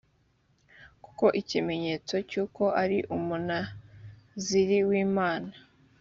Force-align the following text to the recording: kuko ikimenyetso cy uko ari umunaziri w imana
kuko 1.03 1.25
ikimenyetso 1.41 2.15
cy 2.29 2.35
uko 2.43 2.63
ari 2.83 2.97
umunaziri 3.15 4.77
w 4.89 4.91
imana 5.05 5.53